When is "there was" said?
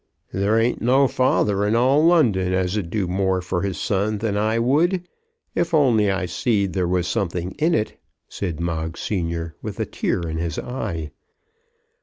6.73-7.07